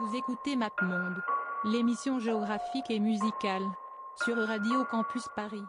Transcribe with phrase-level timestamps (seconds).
[0.00, 1.22] Vous écoutez MapMonde,
[1.64, 3.62] l'émission géographique et musicale,
[4.24, 5.62] sur Radio Campus Paris.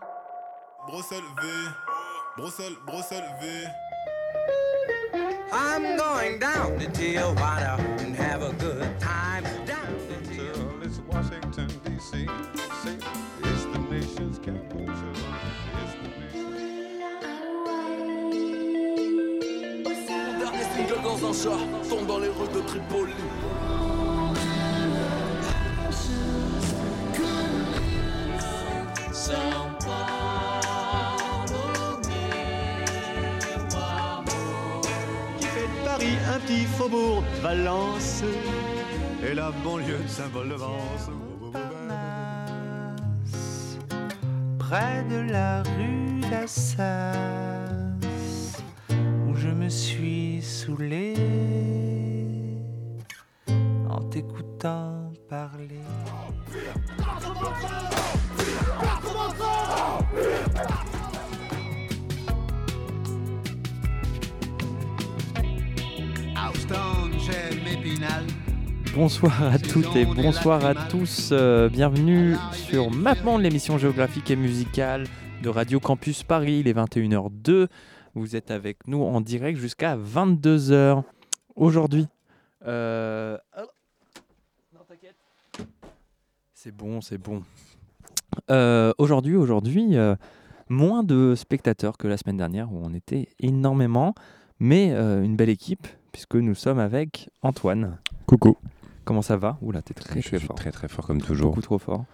[0.88, 1.48] Bruxelles V,
[2.36, 3.48] Bruxelles, Bruxelles V.
[5.52, 9.44] I'm going down to Tijuana and have a good time.
[9.66, 10.86] Down to Tijuana.
[10.86, 12.28] It's Washington, D.C.
[13.44, 14.90] It's the nation's capital.
[14.90, 16.66] It's the nation's
[20.40, 23.14] dernier single dans un chat tombe dans les rues de Tripoli?
[35.40, 38.24] Qui fait de Paris un petit faubourg de Valence
[39.28, 41.10] et la banlieue de Saint-Paul-de-Vence.
[44.70, 47.14] près de la rue d'Assas,
[49.28, 51.14] où je me suis saoulé
[53.90, 55.82] en t'écoutant parler.
[68.96, 71.32] Bonsoir à toutes et bonsoir à tous.
[71.34, 75.06] euh, bienvenue sur Mapement, l'émission géographique et musicale
[75.44, 76.60] de Radio Campus Paris.
[76.62, 77.68] Il est 21h02.
[78.14, 81.04] Vous êtes avec nous en direct jusqu'à 22h.
[81.58, 82.08] Aujourd'hui,
[82.66, 83.38] euh,
[86.54, 87.44] c'est bon, c'est bon.
[88.50, 89.98] Euh, aujourd'hui, aujourd'hui,
[90.70, 94.16] moins de spectateurs que la semaine dernière où on était énormément,
[94.62, 95.86] mais une belle équipe
[96.16, 97.98] puisque nous sommes avec Antoine.
[98.26, 98.56] Coucou.
[99.04, 100.56] Comment ça va Oula, t'es très, Je très suis fort.
[100.56, 101.50] très très fort comme toujours.
[101.50, 102.06] Beaucoup trop fort.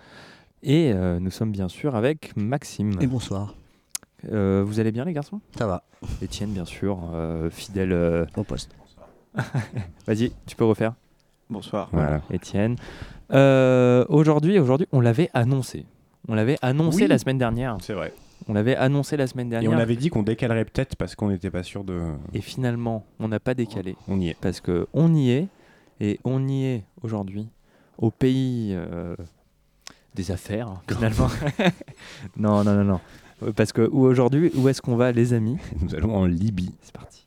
[0.63, 2.93] Et euh, nous sommes bien sûr avec Maxime.
[2.99, 3.53] Et bonsoir,
[4.31, 5.39] Euh, vous allez bien les garçons?
[5.55, 5.83] Ça va,
[6.23, 7.91] Étienne bien sûr, euh, fidèle.
[7.93, 8.71] euh, au poste.
[10.07, 10.93] Vas-y, tu peux refaire?
[11.51, 11.89] Bonsoir.
[11.91, 12.21] Voilà.
[12.31, 12.77] Étienne.
[13.31, 15.85] Euh, aujourd'hui, aujourd'hui, on l'avait annoncé.
[16.27, 17.07] On l'avait annoncé Oui.
[17.07, 17.77] la semaine dernière.
[17.81, 18.13] C'est vrai.
[18.51, 19.71] On l'avait annoncé la semaine Et dernière.
[19.71, 22.01] on avait dit qu'on décalerait peut-être parce qu'on n'était pas sûr de.
[22.33, 23.95] Et finalement, on n'a pas décalé.
[24.09, 24.35] On y est.
[24.41, 25.47] Parce que on y est.
[26.01, 27.47] Et on y est aujourd'hui.
[27.97, 29.15] Au pays euh,
[30.15, 31.29] des affaires, finalement.
[32.35, 33.53] non, non, non, non.
[33.55, 35.57] Parce que où aujourd'hui, où est-ce qu'on va, les amis?
[35.81, 36.75] Nous allons en Libye.
[36.81, 37.20] C'est parti.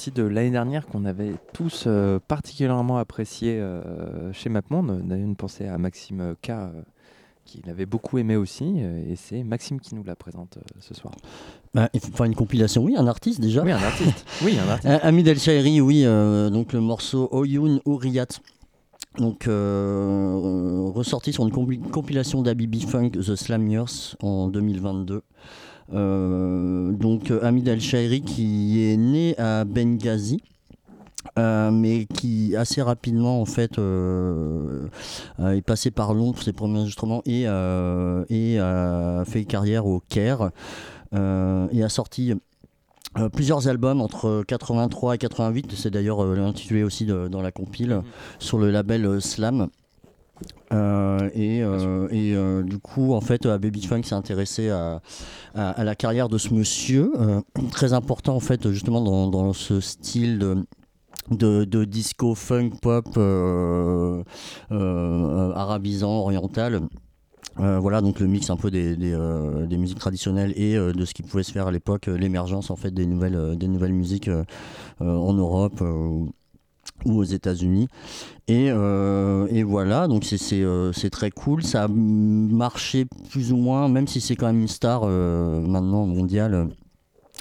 [0.00, 5.02] Sortie de l'année dernière qu'on avait tous euh, particulièrement appréciée euh, chez MapMonde.
[5.06, 6.70] On a eu une pensée à Maxime K euh,
[7.44, 11.12] qui l'avait beaucoup aimé aussi et c'est Maxime qui nous la présente euh, ce soir.
[11.74, 13.62] Bah, faire une compilation, oui, un artiste déjà.
[13.62, 14.24] Oui, un artiste.
[14.42, 14.88] oui, un artiste.
[14.90, 18.26] Euh, Hamid El Shairi, oui, euh, donc le morceau Oyun Ouriyat.
[19.18, 25.20] Donc euh, ressorti sur une compi- compilation d'Abibi Funk The Slam Years en 2022.
[25.92, 30.40] Euh, donc euh, Hamid El Shairi qui est né à Benghazi.
[31.38, 34.86] euh, mais qui assez rapidement en fait euh,
[35.40, 40.00] euh, est passé par Londres pour ses premiers enregistrements et, et a fait carrière au
[40.08, 40.50] Caire
[41.12, 42.34] et a sorti
[43.18, 47.50] euh, plusieurs albums entre 83 et 88, c'est d'ailleurs euh, intitulé aussi de- dans la
[47.50, 48.02] compile,
[48.38, 49.66] sur le label euh, Slam.
[50.72, 55.00] Euh, et euh, et, euh, du coup, en fait, Baby Funk s'est intéressé à,
[55.54, 57.12] à- à la carrière de ce monsieur,
[57.72, 60.64] très important en fait, justement dans, dans ce style de,
[61.30, 63.06] de, de disco funk pop
[65.54, 66.80] arabisant, oriental.
[67.58, 70.92] Euh, voilà donc le mix un peu des, des, euh, des musiques traditionnelles et euh,
[70.92, 73.92] de ce qui pouvait se faire à l'époque, l'émergence en fait des nouvelles, des nouvelles
[73.92, 74.30] musiques
[75.00, 75.82] en Europe
[77.04, 77.88] ou aux États-Unis.
[78.48, 81.62] Et, euh, et voilà, donc c'est- c'est euh, c'est très cool.
[81.62, 86.06] Ça a marché plus ou moins, même si c'est quand même une star euh, maintenant
[86.06, 86.64] mondiale euh,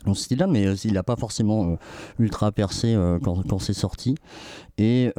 [0.06, 1.76] dans ce style-là, mais il n'a pas forcément
[2.20, 4.16] ultra percé quand, quand c'est sorti.
[4.78, 5.12] Et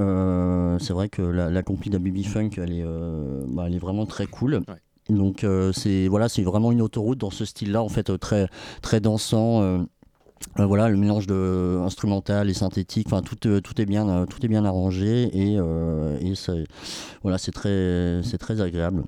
[0.79, 2.85] c'est vrai que la, la compil d'Abibi Funk, elle est,
[3.49, 4.63] bah, elle est vraiment très cool.
[5.11, 5.45] Donc
[5.75, 8.49] c'est voilà, c'est vraiment une autoroute dans ce style-là, en fait, très
[8.81, 9.85] très dansant.
[10.59, 14.09] Euh, euh, voilà, le mélange de instrumental et synthétique, enfin tout, euh, tout est bien,
[14.09, 16.65] euh, tout est bien arrangé et, euh, et c'est-
[17.23, 19.05] voilà, c'est très, c'est très agréable.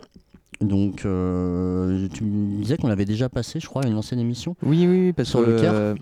[0.61, 4.55] Donc, euh, tu me disais qu'on l'avait déjà passé, je crois, à une ancienne émission.
[4.63, 5.75] Oui, oui, oui, parce sur que le Caire.
[5.75, 5.95] euh,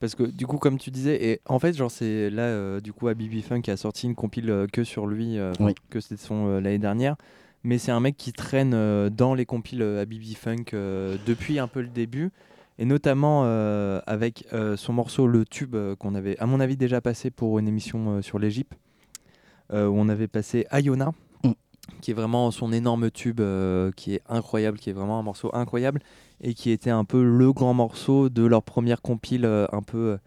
[0.00, 2.92] parce que du coup, comme tu disais, et en fait, genre c'est là, euh, du
[2.92, 5.74] coup, Abibi Funk a sorti une compile euh, que sur lui, euh, Oui.
[5.90, 7.16] que c'était son euh, l'année dernière.
[7.62, 11.58] Mais c'est un mec qui traîne euh, dans les compiles euh, Abibi Funk euh, depuis
[11.58, 12.30] un peu le début,
[12.78, 16.76] et notamment euh, avec euh, son morceau Le Tube euh, qu'on avait, à mon avis,
[16.76, 18.74] déjà passé pour une émission sur l'Égypte,
[19.72, 21.12] où on avait passé Ayona,
[22.00, 23.40] qui est vraiment son énorme tube,
[23.96, 26.00] qui est incroyable, qui est vraiment un morceau incroyable,
[26.42, 30.18] et qui était un peu le grand morceau de leur première compile, un peu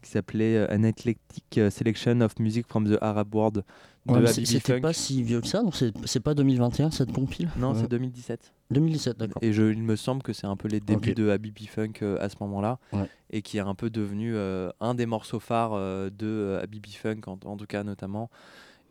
[0.00, 3.64] qui s'appelait An Eclectic Selection of Music from the Arab World
[4.06, 7.48] Ouais, C'était pas si vieux que ça, donc c'est pas 2021 cette compile?
[7.56, 7.78] Non, Ouais.
[7.80, 8.52] c'est 2017.
[8.70, 9.42] 2017, d'accord.
[9.42, 12.18] Et je, il me semble que c'est un peu les débuts de Habibi Funk euh,
[12.20, 13.08] à ce moment-là, Ouais.
[13.30, 17.20] et qui est un peu devenu euh, un des morceaux phares euh, de Habibi Funk,
[17.26, 18.28] en, en tout cas notamment.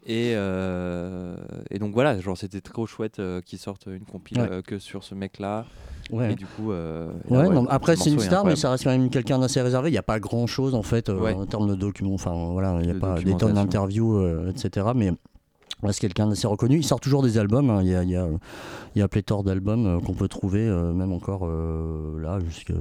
[0.05, 1.35] Et, euh,
[1.71, 4.47] et donc voilà, genre c'était trop chouette euh, qu'ils sortent une compile Ouais.
[4.51, 5.65] euh, que sur ce mec-là.
[6.11, 6.33] Ouais.
[6.33, 9.09] Et du coup, euh, Ouais, non, après c'est une star, mais ça reste quand même
[9.09, 9.89] quelqu'un d'assez réservé.
[9.89, 12.13] Il n'y a pas grand chose en fait en termes de documents.
[12.15, 14.87] Enfin voilà, il n'y a De pas des tonnes d'interviews, etc.
[14.93, 15.11] Mais
[15.91, 16.77] c'est quelqu'un d'assez reconnu.
[16.77, 17.69] Il sort toujours des albums.
[17.69, 17.81] hein.
[17.81, 18.27] Il y, a, il y, a,
[18.95, 22.73] il y a pléthore d'albums qu'on peut trouver, même encore là, jusque,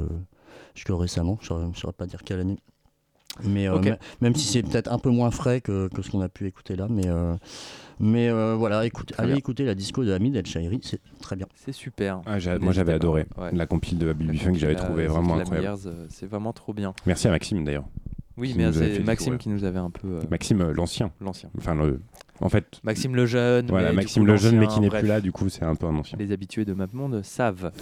[0.75, 1.39] jusque récemment.
[1.41, 2.59] Je ne saurais pas dire quelle année.
[3.45, 3.79] Mais euh,
[4.21, 6.77] même si c'est peut-être un peu moins frais que, que ce qu'on a pu écouter
[6.77, 7.35] là, mais euh,
[7.99, 9.37] mais euh, voilà, écoute, allez bien.
[9.37, 11.47] écouter la disco de Hamid El Shairi, c'est très bien.
[11.55, 12.21] C'est super.
[12.27, 13.51] Ah, moi j'avais adoré Ouais.
[13.53, 15.79] la compile de Baby Funk, j'avais trouvé vraiment incroyable.
[16.11, 16.95] C'est vraiment trop bien.
[17.07, 17.85] Merci à Maxime d'ailleurs.
[18.39, 19.39] Oui, mais c'est Maxime découvrir.
[19.39, 20.09] qui nous avait un peu.
[20.09, 21.13] euh, Maxime l'ancien.
[21.21, 21.51] L'ancien.
[21.59, 22.01] Enfin le,
[22.43, 22.81] en fait.
[22.85, 23.67] Maxime le jeune.
[23.69, 25.75] Voilà, mais Maxime coup, le jeune mais qui n'est plus là, du coup c'est un
[25.75, 26.19] peu un ancien.
[26.19, 27.73] Les habitués de MapMonde savent.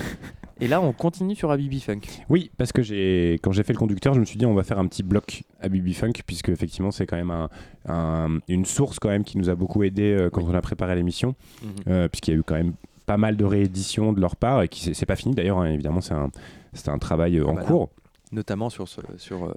[0.62, 2.00] Et là, on continue sur Habibi Funk.
[2.28, 4.62] Oui, parce que j'ai quand j'ai fait le conducteur, je me suis dit on va
[4.62, 7.48] faire un petit bloc à Bibi Funk puisque effectivement c'est quand même un,
[7.88, 10.94] un- une source quand même qui nous a beaucoup aidé euh, quand on a préparé
[10.94, 11.70] l'émission, Mhm.
[11.88, 12.74] euh, puisqu'il y a eu quand même
[13.06, 16.00] pas mal de rééditions de leur part et qui c'est- pas fini d'ailleurs hein, évidemment
[16.00, 16.30] c'est un
[16.74, 17.66] c'est un travail euh, en Voilà.
[17.66, 17.90] cours.
[18.30, 19.52] Notamment sur, ce, sur euh,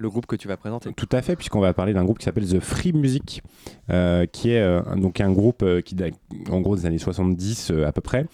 [0.00, 0.92] le groupe que tu vas présenter.
[0.96, 3.42] Tout à fait, puisqu'on va parler d'un groupe qui s'appelle The Free Music,
[3.90, 6.14] euh, qui est euh, un- donc un groupe euh, qui date
[6.50, 8.26] en gros des années 70 euh, à peu près,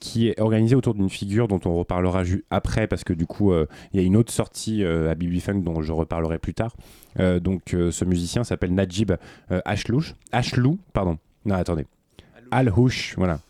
[0.00, 4.00] qui est organisé autour d'une figure dont on reparlera après, parce que du coup, il
[4.00, 6.74] y a une autre sortie à Bibi Funk dont je reparlerai plus tard.
[7.18, 9.12] Donc ce musicien s'appelle Najib
[9.64, 11.18] Ashlouch, Ashlou, pardon.
[11.44, 11.86] Non, attendez.
[12.50, 13.40] Al-Houch, voilà.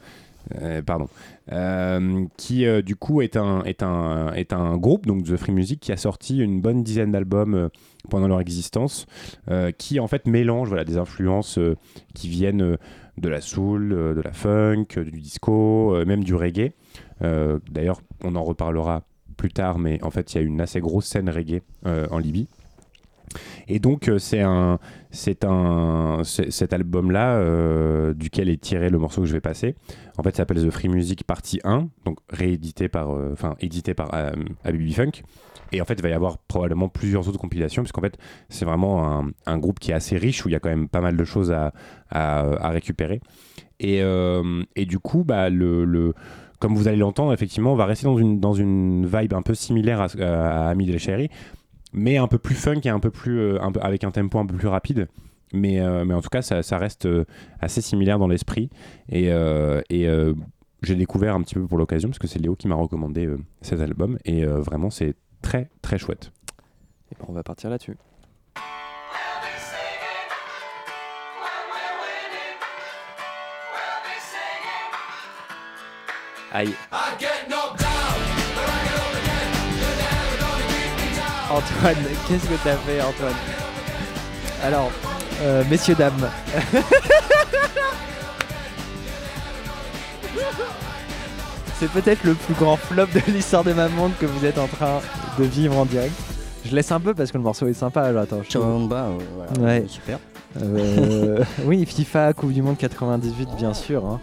[0.57, 1.09] Euh, pardon.
[1.52, 5.52] Euh, qui euh, du coup est un, est, un, est un groupe, donc The Free
[5.52, 7.71] Music, qui a sorti une bonne dizaine d'albums
[8.11, 9.07] pendant leur existence,
[9.76, 11.59] qui en fait mélange voilà, des influences
[12.14, 12.78] qui viennent
[13.19, 16.73] de la soul, de la funk, du disco, même du reggae.
[17.21, 19.02] D'ailleurs, on en reparlera
[19.37, 22.49] plus tard, mais en fait, il y a une assez grosse scène reggae en Libye.
[23.69, 24.79] Et donc, euh, c'est un,
[25.11, 29.75] c'est un, cet album-là, euh, duquel est tiré le morceau que je vais passer.
[30.19, 33.95] En fait, ça s'appelle The Free Music Partie 1, donc réédité par, euh, enfin, édité
[33.95, 34.33] par euh,
[34.93, 35.23] Funk.
[35.73, 38.19] Et en fait, il va y avoir probablement plusieurs autres compilations, puisqu'en fait,
[38.49, 41.03] c'est vraiment un, groupe qui est assez riche, où il y a quand même pas
[41.03, 41.73] mal de choses à,
[42.11, 43.21] à, à récupérer.
[43.79, 44.03] Et,
[44.87, 46.15] du coup, bah, le,
[46.59, 49.55] comme vous allez l'entendre, effectivement, on va rester dans une, dans une vibe un peu
[49.55, 51.29] similaire à, à Hamid El Shairi,
[51.92, 54.38] mais un peu plus funk et un peu plus, euh, un peu, avec un tempo
[54.38, 55.09] un peu plus rapide.
[55.52, 57.25] Mais, euh, mais en tout cas, ça, ça reste euh,
[57.61, 58.68] assez similaire dans l'esprit.
[59.09, 60.35] Et, euh, et euh,
[60.83, 63.38] j'ai découvert un petit peu pour l'occasion, parce que c'est Léo qui m'a recommandé euh,
[63.62, 64.18] cet album.
[64.25, 66.33] Et euh, vraiment, c'est très, très chouette.
[67.11, 67.97] Et ben, on va partir là-dessus.
[76.52, 76.75] Aïe.
[81.50, 83.35] Antoine, qu'est-ce que t'as fait, Antoine?
[84.62, 84.90] Alors,
[85.43, 86.28] euh, messieurs, dames.
[91.78, 94.67] C'est peut-être le plus grand flop de l'histoire de ma monde que vous êtes en
[94.67, 95.00] train
[95.38, 96.12] de vivre en direct.
[96.64, 98.02] Je laisse un peu parce que le morceau est sympa.
[98.02, 98.88] Alors, attends, je euh,
[99.37, 99.85] voilà, Ouais.
[99.88, 100.19] super.
[100.61, 104.05] euh, oui, FIFA, Coupe du Monde 98, bien sûr.
[104.05, 104.21] hein.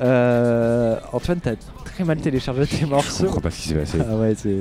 [0.00, 3.24] Euh, Antoine, t'as très mal téléchargé tes Je morceaux.
[3.24, 3.98] comprends pas ce qui s'est passé.
[4.08, 4.58] Ah ouais, c'est.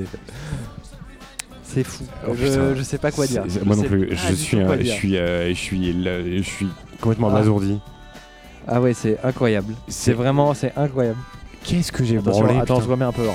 [1.75, 2.05] C'est fou.
[2.25, 3.43] Oh, je, sais pas quoi dire.
[3.65, 4.07] Moi non plus.
[4.07, 6.67] pas Je suis, je suis, euh, je suis, là- je suis
[7.01, 7.35] complètement Ah.
[7.35, 7.81] abasourdi.
[8.65, 9.73] Ah ouais, c'est incroyable.
[9.89, 11.19] C'est vraiment, c'est incroyable.
[11.65, 12.85] Qu'est-ce que j'ai branlé attends, putain.
[12.85, 13.27] je remets un peu.
[13.27, 13.33] hein.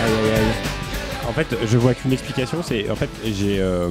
[0.00, 0.67] Aïe aïe aïe.
[1.28, 3.88] En fait, je vois qu'une explication, c'est en fait j'ai euh,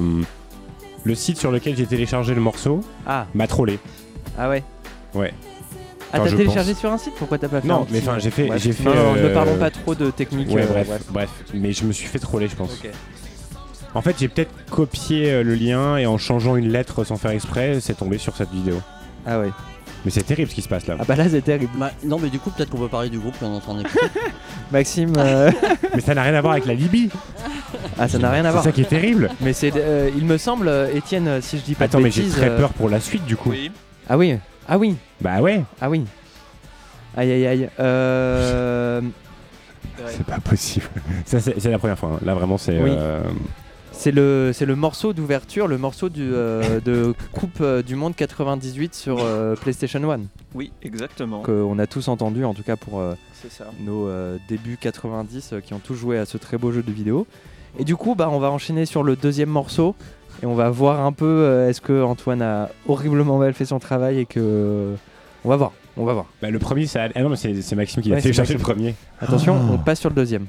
[1.04, 3.26] le site sur lequel j'ai téléchargé le morceau Ah.
[3.34, 3.78] m'a trollé.
[4.36, 4.62] Ah ouais.
[5.14, 5.32] Ouais.
[6.12, 7.14] Ah, Enfin, t'as je téléchargé sur un site?
[7.18, 8.62] Pourquoi t'as pas fait Non, mais petit- enfin, j'ai fait, Bref.
[8.62, 8.84] j'ai fait.
[8.84, 10.48] Non, non, ne euh, parlons pas trop de technique.
[10.48, 11.02] Ouais, euh, bref, bref.
[11.10, 12.72] bref, mais je me suis fait troller, je pense.
[12.72, 12.90] Ok.
[13.94, 17.30] En fait, j'ai peut-être copié euh, le lien et en changeant une lettre sans faire
[17.30, 18.80] exprès, c'est tombé sur cette vidéo.
[19.26, 19.50] Ah ouais.
[20.04, 20.96] Mais c'est terrible ce qui se passe là.
[20.98, 21.72] Ah bah là, c'est terrible.
[21.76, 23.76] Bah, non, mais du coup, peut-être qu'on peut parler du groupe qu'on est en train
[23.76, 23.98] d'écouter.
[24.72, 25.12] Maxime.
[25.18, 25.50] euh,
[25.94, 27.10] Mais ça n'a rien à voir avec la Libye.
[27.98, 28.64] Ah, ça n'a rien à C'est voir.
[28.64, 29.28] ça qui est terrible.
[29.40, 32.04] Mais c'est, euh, il me semble, euh, Étienne, euh, si je dis pas Attends, de
[32.04, 32.36] mais j'ai bêtises.
[32.36, 33.52] très euh, peur pour la suite du coup.
[34.08, 34.38] Ah oui,
[34.68, 35.62] ah oui, Bah ouais.
[35.80, 36.04] ah oui.
[37.16, 37.68] Aïe aïe aïe.
[37.80, 39.00] Euh...
[40.06, 40.86] C'est pas possible.
[41.26, 42.10] Ça, c'est c'est la première fois.
[42.14, 42.20] hein.
[42.24, 42.78] Là, vraiment, c'est.
[42.80, 42.90] Oui.
[42.96, 43.20] euh,
[44.00, 48.14] C'est le, c'est le morceau d'ouverture, le morceau du, euh, de Coupe euh, du Monde
[48.14, 50.20] 98 sur euh, PlayStation 1.
[50.54, 51.42] Oui, exactement.
[51.42, 53.14] Qu'on a tous entendu, en tout cas pour euh,
[53.50, 53.64] ça.
[53.80, 56.92] nos euh, débuts 90 euh, qui ont tous joué à ce très beau jeu de
[56.92, 57.26] vidéo.
[57.76, 59.96] Et du coup, bah, on va enchaîner sur le deuxième morceau
[60.44, 63.80] et on va voir un peu euh, est-ce que Antoine a horriblement mal fait son
[63.80, 64.94] travail et que.
[65.44, 66.26] On va voir, on va voir.
[66.40, 67.08] Bah, le premier, ça...
[67.16, 68.94] ah non, mais c'est c'est Maxime qui l'a Ouais, fait chercher le premier.
[69.20, 69.72] Attention, Ah.
[69.72, 70.46] on passe sur le deuxième.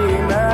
[0.00, 0.49] Amen.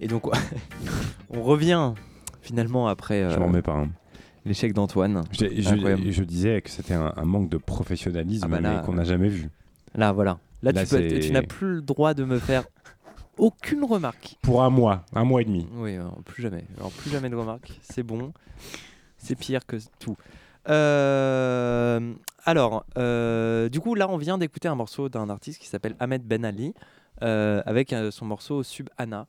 [0.00, 0.24] Et donc,
[1.30, 1.92] on revient
[2.42, 3.72] finalement après Je euh, m'en mets pas.
[3.74, 3.88] hein.
[4.44, 5.24] l'échec d'Antoine.
[5.32, 6.10] Je, je- Incroyable.
[6.10, 9.48] je disais que c'était un, un manque de professionnalisme Ah bah qu'on n'a jamais vu.
[9.94, 10.38] Là, voilà.
[10.62, 12.64] Là, Là, tu, peux- c'est- tu n'as plus le droit de me faire
[13.38, 14.36] aucune remarque.
[14.42, 15.66] Pour un mois, un mois et demi.
[15.74, 16.64] Oui, alors, plus jamais.
[16.76, 17.78] Alors, plus jamais de remarques.
[17.82, 18.32] C'est bon.
[19.16, 20.16] C'est pire que tout.
[20.68, 22.12] Euh,
[22.44, 26.22] alors, euh, du coup, là, on vient d'écouter un morceau d'un artiste qui s'appelle Ahmed
[26.24, 26.74] Ben Ali
[27.22, 29.26] euh, avec euh, son morceau Sub Anna.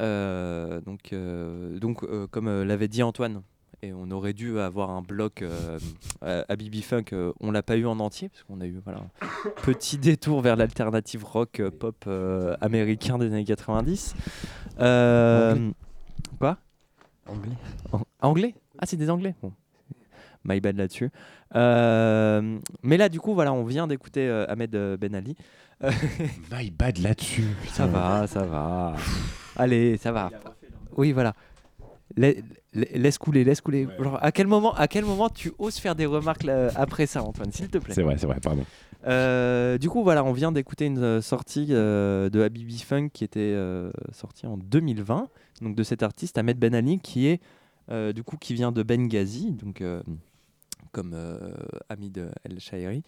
[0.00, 3.42] Euh, donc, euh, donc euh, comme l'avait dit Antoine,
[3.82, 5.78] et on aurait dû avoir un bloc euh,
[6.20, 9.00] à Bibi Funk, euh, on l'a pas eu en entier, parce qu'on a eu voilà,
[9.00, 12.08] un petit détour vers l'alternative rock euh, pop
[12.60, 14.14] américain des années 90.
[14.80, 15.72] Euh, Anglais.
[16.38, 16.56] quoi?
[17.26, 17.56] Anglais.
[18.20, 18.54] Anglais?
[18.78, 19.34] Ah, c'est des anglais?
[19.42, 19.52] Bon.
[20.44, 21.10] My bad là-dessus.
[21.54, 25.36] Mais là, du coup, voilà, on vient d'écouter Ahmed Ben Ali.
[26.52, 27.48] My bad là-dessus.
[27.68, 28.94] ça va, ça va.
[29.56, 30.30] Allez, ça va.
[30.96, 31.34] Oui, voilà.
[32.16, 32.32] La-
[32.72, 33.86] la- laisse couler, laisse couler.
[33.98, 37.22] Genre, à quel moment, à quel moment tu oses faire des remarques là, après ça,
[37.22, 37.94] Antoine, s'il te plaît?
[37.94, 38.64] C'est vrai, c'est vrai, pardon.
[39.06, 43.24] Euh, du coup, voilà, on vient d'écouter une euh, sortie euh, de Habibi Funk qui
[43.24, 45.28] était euh, sortie en 2020,
[45.62, 47.40] donc de cet artiste Ahmed Ben Ali, qui est
[47.90, 50.02] euh, du coup qui vient de Benghazi, donc euh,
[50.92, 51.38] comme euh,
[51.88, 53.02] ami de El Shairi,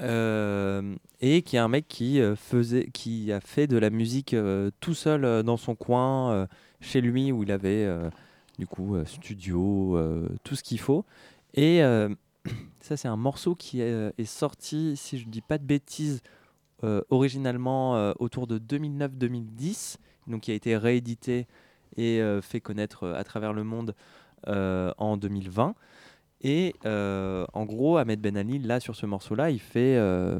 [0.00, 4.34] euh, et qui est un mec qui euh, faisait, qui a fait de la musique
[4.34, 6.48] euh, tout seul dans son coin,
[6.80, 7.88] chez lui où il avait
[8.58, 9.98] du coup studio,
[10.42, 11.04] tout ce qu'il faut,
[11.54, 11.80] et
[12.80, 16.22] ça, c'est un morceau qui est, est sorti, si je ne dis pas de bêtises,
[17.08, 21.46] originalement autour de 2009-2010, donc qui a été réédité
[21.96, 23.94] et fait connaître à travers le monde
[24.46, 25.74] en 2020.
[26.44, 30.38] Et euh, en gros, Ahmed Ben Ali, là, sur ce morceau-là, il fait, euh,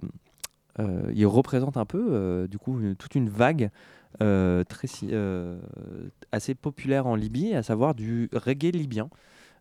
[0.79, 3.71] euh, il représente un peu, du coup, toute une vague
[6.31, 9.09] assez populaire en Libye, à savoir du reggae libyen.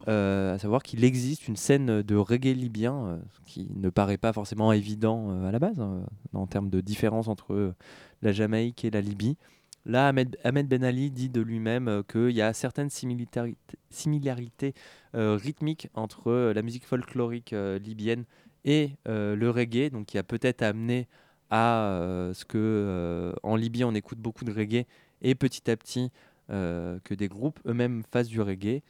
[0.06, 4.73] À savoir qu'il existe une scène de reggae libyen euh, qui ne paraît pas forcément
[4.73, 6.01] évident à la base, hein,
[6.34, 7.73] en termes de différence entre
[8.21, 9.38] la Jamaïque et la Libye.
[9.85, 14.73] Là, Ahmed, Ben Ali dit de lui-même euh, qu'il y a certaines similarités,
[15.13, 18.23] euh, rythmiques entre euh, la musique folklorique libyenne
[18.63, 21.09] et le reggae, qui a peut-être amené
[21.49, 24.85] à ce que en Libye on écoute beaucoup de reggae
[25.21, 26.11] et petit à petit
[26.47, 28.81] que des groupes eux-mêmes fassent du reggae.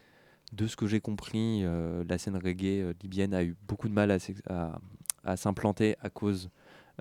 [0.51, 1.63] De ce que j'ai compris,
[2.07, 4.15] la scène reggae libyenne a eu beaucoup de mal
[5.23, 6.51] à, s'implanter à cause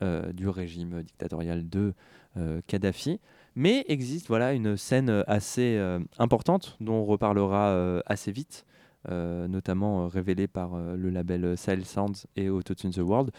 [0.00, 1.92] du régime dictatorial de
[2.66, 3.20] Kadhafi.
[3.54, 8.64] Mais existe voilà une scène euh, assez euh, importante dont on reparlera euh, assez vite,
[9.08, 13.32] notamment révélée par le label Sahel Sounds et Autotune the World.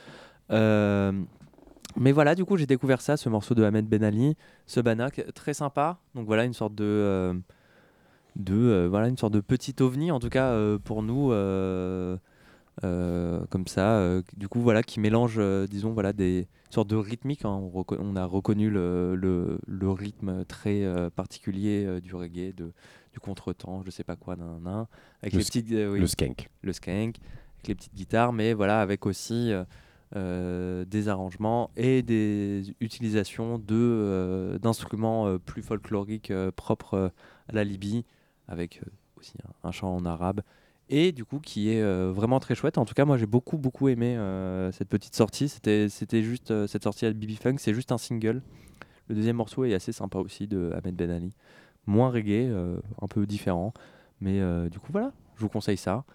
[0.50, 5.24] Mais voilà, du coup, j'ai découvert ça, ce morceau de Ahmed Ben Ali, ce Banak,
[5.34, 6.00] très sympa.
[6.16, 7.40] Donc voilà, une sorte de,
[8.36, 11.32] de voilà, une sorte de petit ovni, en tout cas pour nous,
[12.82, 13.98] comme ça.
[13.98, 17.46] euh, du coup, voilà, qui mélange, euh, disons, voilà, des sortes de rythmiques.
[17.46, 17.62] hein.
[17.74, 22.74] On, a reconnu le, le, le rythme très euh, particulier euh, du reggae, de,
[23.12, 24.88] du contretemps, je sais pas quoi, nan, nan,
[25.22, 26.50] avec Le les petites, euh, oui, le skank.
[26.62, 27.18] le skank,
[27.58, 29.64] avec les petites guitares, mais voilà, avec aussi euh,
[30.16, 37.10] euh, des arrangements et des utilisations de, euh, d'instruments euh, plus folkloriques euh, propres euh,
[37.50, 38.04] à la Libye,
[38.48, 39.34] avec euh, aussi
[39.64, 40.42] un, un chant en arabe,
[40.90, 42.78] et du coup qui est euh, vraiment très chouette.
[42.78, 45.50] En tout cas, moi j'ai beaucoup beaucoup aimé euh, cette petite sortie.
[45.50, 48.42] C'était, c'était juste euh, cette sortie à BB Funk, c'est juste un single.
[49.08, 51.34] Le deuxième morceau est assez sympa aussi de Ahmed Ben Ali,
[51.86, 52.50] moins reggae,
[53.02, 53.74] un peu différent,
[54.22, 56.06] mais du coup voilà, je vous conseille ça.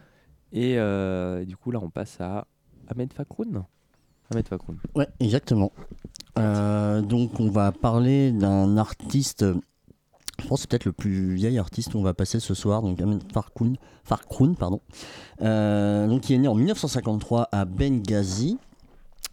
[0.53, 0.79] Et
[1.45, 2.47] du coup, là, on passe à
[2.89, 3.63] Ahmed Fakroun.
[4.33, 4.79] Ahmed Fakroun.
[4.95, 5.71] Ouais, exactement.
[6.35, 9.45] Donc on va parler d'un artiste,
[10.41, 13.01] je pense que c'est peut-être le plus vieil artiste qu'on va passer ce soir, donc
[13.01, 14.81] Ahmed Farkoun, pardon.
[15.43, 18.59] Euh, donc il est né en 1953 à Benghazi.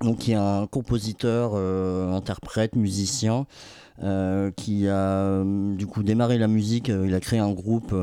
[0.02, 3.46] Donc il est un compositeur, euh, interprète, musicien
[4.04, 6.90] euh, qui a du coup démarré la musique.
[6.90, 7.96] il a créé un groupe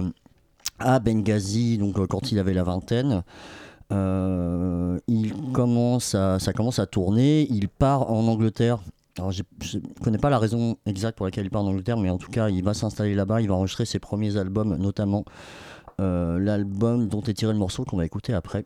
[0.79, 3.25] à Benghazi, donc quand il avait la vingtaine.
[3.91, 5.35] Il
[6.01, 7.47] ça commence à tourner.
[7.51, 8.79] Il part en Angleterre.
[9.19, 12.09] Alors, je ne connais pas la raison exacte pour laquelle il part en Angleterre, mais
[12.09, 13.43] en tout cas, il va s'installer là-bas.
[13.43, 15.25] Il va enregistrer ses premiers albums, notamment
[16.01, 18.65] euh, l'album dont est tiré le morceau qu'on va écouter après.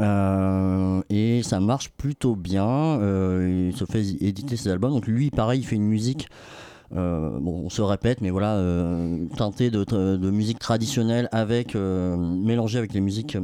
[0.00, 2.68] Euh, et ça marche plutôt bien.
[2.68, 4.92] Euh, il se fait éditer ses albums.
[4.92, 6.28] Donc lui, pareil, il fait une musique.
[6.92, 8.62] bon, on se répète, mais voilà,
[9.36, 13.36] teintée de, de musique traditionnelle avec mélangée avec les musiques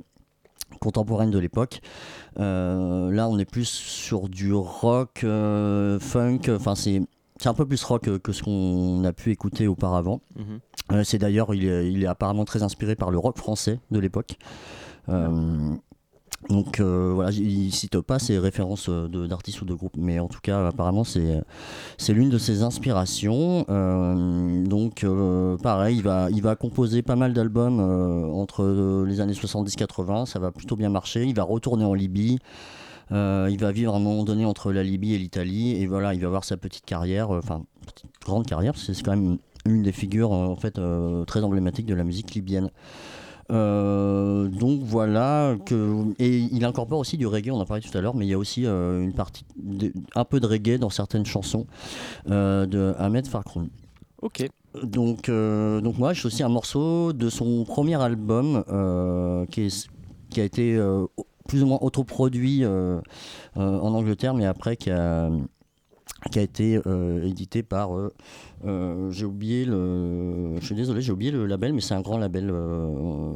[0.80, 1.80] contemporaines de l'époque.
[2.38, 6.40] Euh, là, on est plus sur du rock, euh, funk.
[6.48, 7.02] Enfin, c'est
[7.38, 10.22] c'est un peu plus rock que, ce qu'on a pu écouter auparavant.
[10.36, 10.60] Mhm.
[10.92, 13.98] Euh, c'est d'ailleurs, il est, il est apparemment très inspiré par le rock français de
[13.98, 14.36] l'époque.
[16.48, 20.28] Donc euh, voilà, il cite pas ses références euh, d'artistes ou de groupes, mais en
[20.28, 21.42] tout cas, apparemment, c'est
[21.98, 23.64] c'est l'une de ses inspirations.
[23.68, 25.96] Euh, donc euh, pareil,
[26.30, 30.76] il va, composer pas mal d'albums euh, entre euh, les années 70-80, ça va plutôt
[30.76, 31.24] bien marcher.
[31.24, 32.38] Il va retourner en Libye.
[33.12, 36.12] Euh, il va vivre à un moment donné entre la Libye et l'Italie et voilà,
[36.12, 39.82] il va avoir sa petite carrière, euh, enfin petite grande carrière, c'est quand même une
[39.82, 42.70] des figures euh, en fait euh, très emblématiques de la musique libyenne.
[43.50, 47.96] Euh, donc voilà que et il incorpore aussi du reggae, on en a parlé tout
[47.96, 50.78] à l'heure, mais il y a aussi euh, une partie de- un peu de reggae
[50.78, 51.66] dans certaines chansons
[52.30, 53.68] euh, de Ahmed Farkroun.
[54.22, 54.48] Ok.
[54.82, 58.62] Donc, donc moi, j'ai aussi un morceau de son premier album
[59.50, 59.88] qui, est-
[60.28, 60.78] qui a été
[61.48, 63.00] plus ou moins autoproduit euh,
[63.56, 65.30] euh, en Angleterre, mais après qui a,
[66.30, 67.96] qui a été euh, édité par.
[67.96, 68.12] euh,
[68.64, 70.56] euh, j'ai oublié le.
[70.60, 72.50] Je suis désolé, j'ai oublié le label, mais c'est un grand label.
[72.50, 73.32] euh,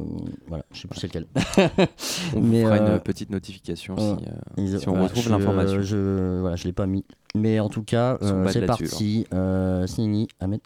[0.47, 1.25] voilà, je sais plus c'est lequel.
[2.35, 3.95] On vous fera une petite notification
[4.57, 5.81] si, si on retrouve l'information.
[5.81, 7.05] Je, voilà, je l'ai pas mis.
[7.35, 8.17] Mais en tout cas,
[8.49, 9.25] c'est parti.
[9.33, 10.61] Euh, Snini, Ahmed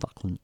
[0.00, 0.36] Farkroun.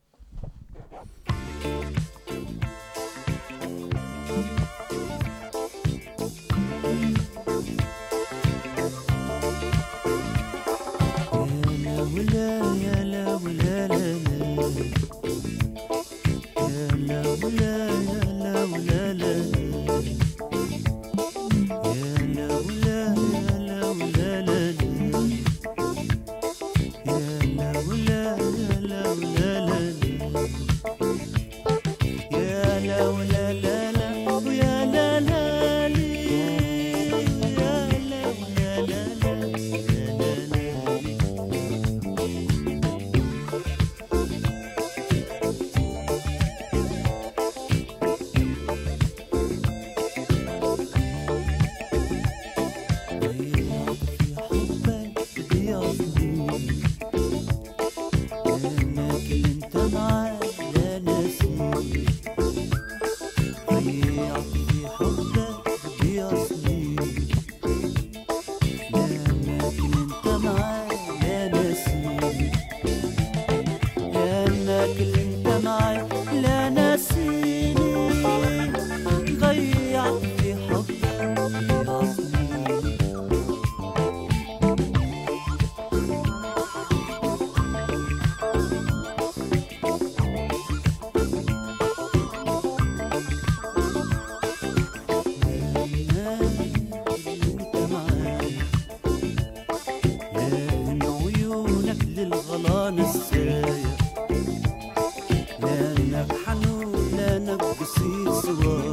[108.65, 108.90] love.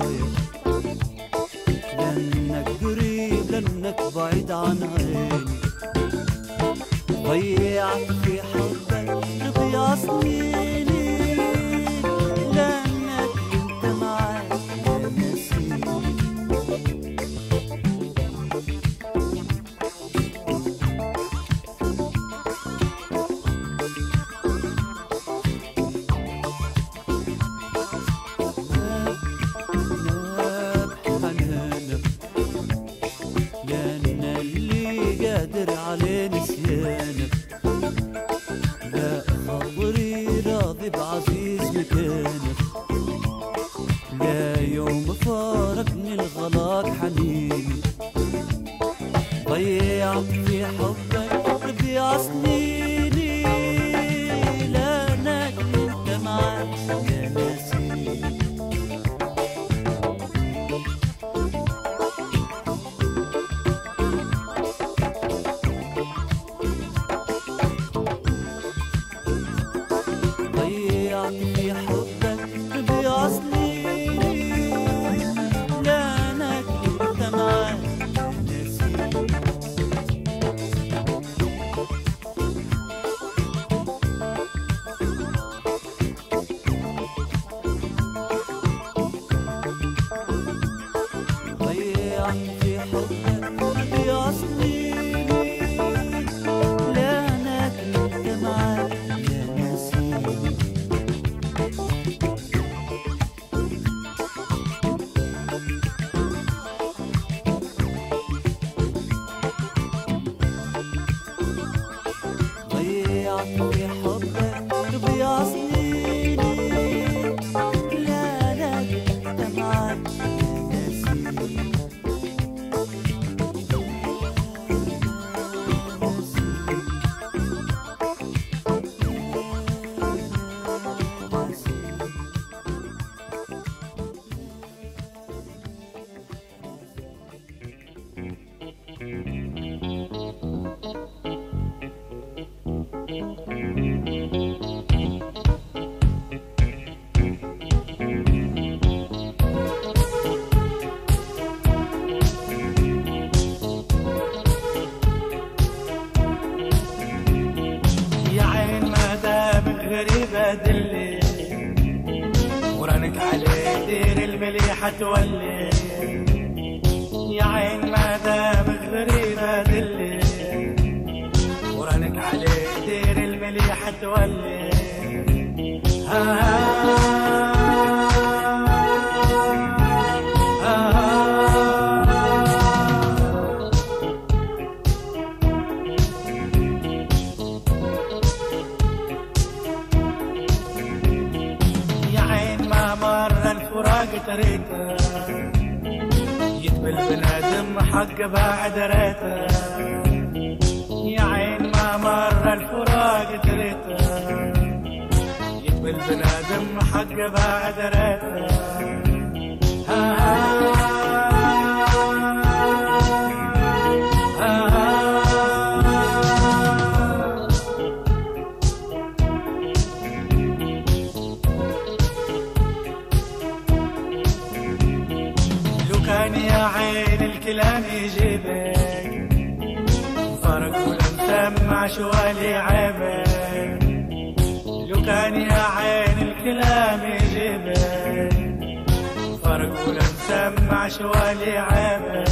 [241.28, 242.30] علي عبد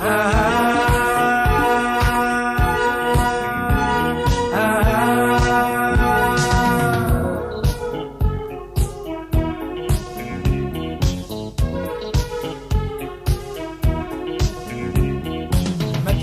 [0.00, 0.84] آه.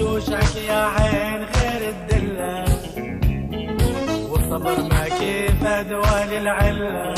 [0.01, 2.65] وشك يا عين غير الدلة
[4.29, 7.13] والصبر ما كيف أدوى للعلة.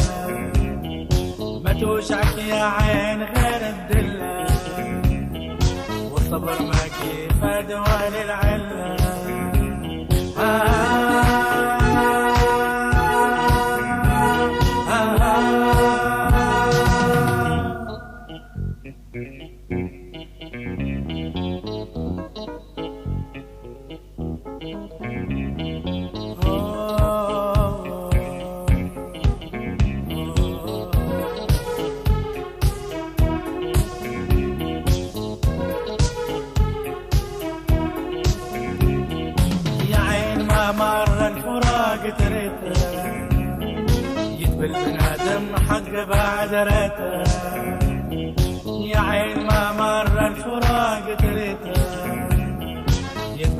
[1.63, 3.42] ما توشك يا عين غير
[7.63, 8.42] عدوان العالم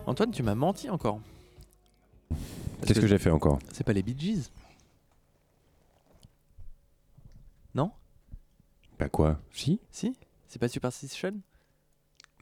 [0.05, 1.19] Antoine, tu m'as menti encore.
[2.88, 4.50] Qu'est-ce que j'ai fait encore C'est pas les Bee Gees
[7.74, 7.90] Non
[8.98, 10.14] Bah quoi Si Si
[10.48, 11.32] C'est pas Superstition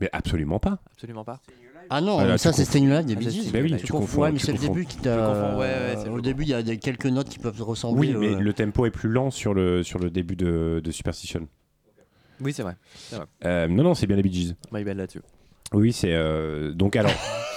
[0.01, 0.79] Mais absolument pas.
[0.93, 1.41] Absolument pas.
[1.89, 2.71] Ah non, Ah, là, ça tu c'est confonds.
[2.71, 3.39] Staying Alive des Ah, Bee c'est Gees.
[3.49, 3.87] Staying Bah oui, Alive.
[3.87, 4.23] tu confonds, confonds.
[4.23, 4.73] ouais, mais tu c'est le confonds.
[4.75, 5.17] début qui Je t'a.
[5.17, 8.15] confonds, ouais, ouais, c'est Au début, il y a des, quelques notes qui peuvent ressembler.
[8.15, 10.91] Oui, mais euh, le tempo est plus lent sur le, sur le début de, de
[10.91, 11.47] Superstition.
[12.41, 12.77] Oui, c'est vrai.
[13.45, 14.55] Euh, non, non, c'est bien les Bee Gees.
[14.73, 15.23] My bad là-dessus.
[15.73, 16.13] Oui, c'est.
[16.13, 17.13] euh, donc alors.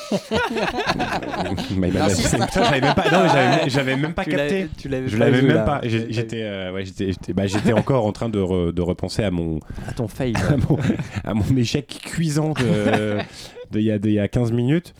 [2.53, 4.45] J'avais même pas, non, j'avais- j'avais même pas Tu capté.
[4.61, 5.63] l'avais- tu l'avais Je pas l'avais vu, même là.
[5.63, 5.81] pas.
[5.83, 9.31] J'étais, euh, ouais, j'étais, j'étais- bah, j'étais encore en train de, re- de repenser à
[9.31, 10.33] mon, À ton fail.
[10.49, 10.77] à mon,
[11.23, 13.17] à mon échec cuisant de,
[13.71, 14.93] de, il y a, de- il y a 15 minutes.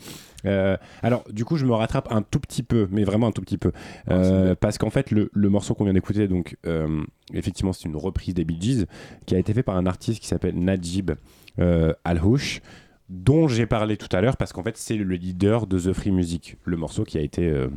[0.46, 3.42] Euh, alors, du coup, je me rattrape un tout petit peu, mais vraiment un tout
[3.42, 3.72] petit peu,
[4.10, 7.02] Euh, parce qu'en fait, le, le morceau qu'on vient d'écouter, donc, euh,
[7.34, 8.86] effectivement, c'est une reprise des Bee Gees
[9.26, 11.10] qui a été fait par un artiste qui s'appelle Najib
[11.58, 12.62] euh, Al-Houch,
[13.10, 16.12] dont j'ai parlé tout à l'heure, parce qu'en fait, c'est le leader de The Free
[16.12, 17.68] Music, le morceau qui a été, euh,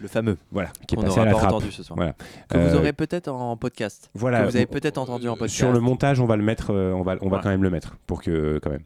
[0.00, 0.36] Le fameux.
[0.52, 1.52] voilà, qui est passé à la pas trappe.
[1.54, 1.96] entendu ce soir.
[1.96, 2.14] Voilà.
[2.48, 4.08] Que vous Euh, aurez peut-être en podcast.
[4.14, 5.54] voilà, Que vous avez peut-être entendu en podcast.
[5.56, 7.70] Sur le montage, on va le mettre, euh, on va, on va quand même le
[7.70, 8.84] mettre pour que quand même.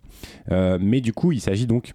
[0.50, 1.92] Euh, mais du coup, il s'agit donc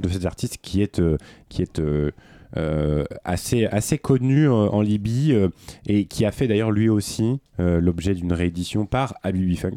[0.00, 1.16] de cet artiste qui est, euh,
[1.48, 2.10] qui est euh,
[2.56, 5.48] euh, assez, assez connu euh, en Libye euh,
[5.86, 9.76] et qui a fait d'ailleurs lui aussi euh, l'objet d'une réédition par Habibi Funk.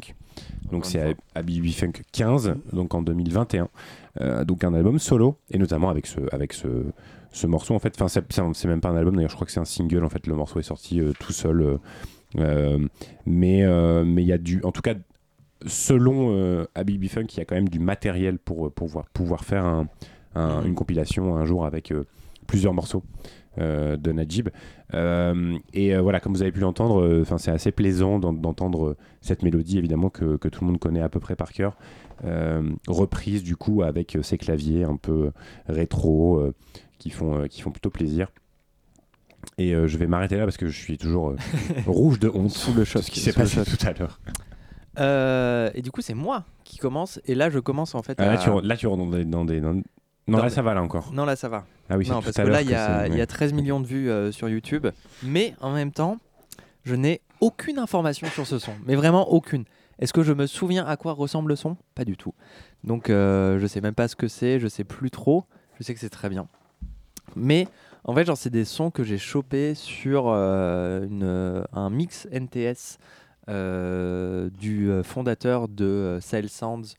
[0.70, 3.68] Donc c'est une Habibi Funk 15, donc en 2021.
[4.20, 6.68] Euh, donc un album solo et notamment avec ce, avec ce,
[7.30, 7.94] ce morceau en fait.
[8.00, 9.30] Enfin c'est- même pas un album d'ailleurs.
[9.30, 10.26] Je crois que c'est un single en fait.
[10.26, 11.78] Le morceau est sorti euh, tout seul.
[12.38, 12.78] euh,
[13.26, 13.64] mais
[14.04, 14.94] mais il y a du, en tout cas,
[15.66, 19.64] selon Habibi Funk, il y a quand même du matériel pour, pour pouvoir, pouvoir faire
[19.64, 19.88] un-
[20.34, 21.92] un- une compilation un jour avec
[22.46, 23.02] plusieurs morceaux
[23.58, 24.48] de Najib.
[24.94, 28.32] Euh, et euh, voilà, comme vous avez pu l'entendre, euh, enfin c'est assez plaisant d'en-
[28.32, 31.52] d'entendre euh, cette mélodie évidemment que, que tout le monde connaît à peu près par
[31.52, 31.76] cœur,
[32.24, 35.30] euh, reprise du coup avec euh, ces claviers un peu
[35.68, 36.54] rétro euh,
[36.98, 38.28] qui font euh, qui font plutôt plaisir.
[39.56, 41.36] Et euh, je vais m'arrêter là parce que je suis toujours euh,
[41.86, 44.20] rouge de honte Sous le choc, ce qui s'est passé tout à l'heure.
[44.98, 47.20] Euh, et du coup, c'est moi qui commence.
[47.26, 48.32] Et là, je commence en fait Ah, à...
[48.32, 49.24] là, tu, re- là, tu rentres dans des.
[49.24, 49.80] Dans des- dans-
[50.26, 51.12] Non, là, ça va là encore.
[51.12, 51.66] Non, là, ça va.
[51.88, 53.22] Ah oui, c'est non, parce que là, il y, a- c'est- il y ouais.
[53.22, 54.86] a 13 millions de vues euh, sur YouTube.
[55.22, 56.18] Mais en même temps,
[56.84, 58.72] je n'ai aucune information sur ce son.
[58.86, 59.64] Mais vraiment aucune.
[59.98, 61.76] Est-ce que je me souviens à quoi ressemble le son?
[61.94, 62.34] Pas du tout.
[62.84, 64.60] Donc, euh, je sais même pas ce que c'est.
[64.60, 65.44] Je sais plus trop.
[65.78, 66.46] Je sais que c'est très bien.
[67.36, 67.66] Mais
[68.04, 72.26] en fait, genre, c'est des sons que j'ai chopés sur euh, une, euh, un mix
[72.30, 72.98] NTS
[74.60, 76.94] du fondateur de Sale Sounds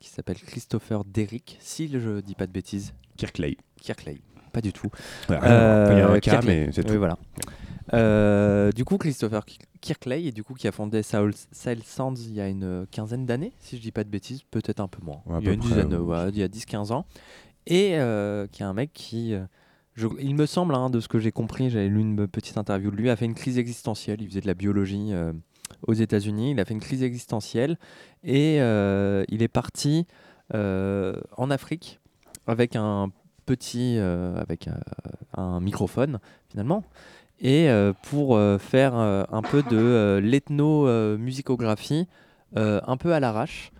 [0.00, 2.94] qui s'appelle Christopher Derrick, si je dis pas de bêtises.
[3.20, 3.56] Kirkley.
[3.80, 4.18] Kirkley,
[4.52, 4.88] pas du tout.
[5.28, 6.98] Il y a un K, mais c'est Oui, tout.
[6.98, 7.16] voilà.
[7.92, 12.14] Euh, du coup, Christopher Ki- Kirkley, et du coup, qui a fondé Soul- Sale Sounds
[12.26, 15.02] il y a une quinzaine d'années, si je dis pas de bêtises, peut-être un peu
[15.04, 15.22] moins.
[15.26, 16.28] Ouais, il y a une dizaine, ouais.
[16.30, 17.04] il y a 10-15 ans.
[17.66, 19.40] Et euh, qui est un mec qui, euh,
[19.94, 22.90] je- il me semble, hein, de ce que j'ai compris, j'avais lu une petite interview
[22.90, 24.22] de lui, a fait une crise existentielle.
[24.22, 25.32] Il faisait de la biologie euh,
[25.86, 26.52] aux États-Unis.
[26.52, 27.76] Il a fait une crise existentielle
[28.24, 30.06] et euh, il est parti
[30.54, 31.99] euh, en Afrique
[32.50, 33.10] avec un
[33.46, 34.72] petit, euh, avec euh,
[35.34, 36.84] un microphone finalement,
[37.40, 42.06] et euh, pour faire un peu de l'ethno-musicographie
[42.54, 43.72] un peu à l'arrache.